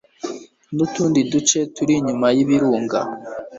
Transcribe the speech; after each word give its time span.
n'utundi 0.75 1.19
duce 1.31 1.57
turi 1.75 1.93
inyuma 1.99 2.27
y'ibirunga 2.35 2.99